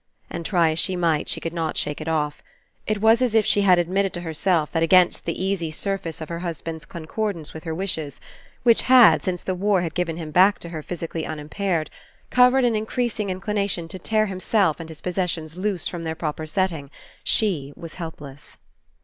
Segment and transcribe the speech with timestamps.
[0.31, 2.41] And, try as she might, she could not shake it off.
[2.87, 6.29] It was as if she had admitted to herself that against that easy surface of
[6.29, 8.19] her husband's concordance with her wishes,
[8.63, 11.63] which had, since the war had given him back to her 112 RE ENCOUNTER physically
[11.67, 11.89] unimpaired,
[12.31, 16.89] covered an Increasing Inclination to tear himself and his possessions loose from their proper setting,
[17.23, 18.57] she was help less.